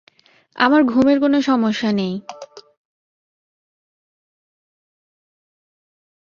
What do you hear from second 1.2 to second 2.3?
কোনো সমস্যা নেই!